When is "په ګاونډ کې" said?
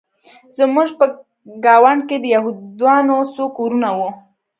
0.99-2.17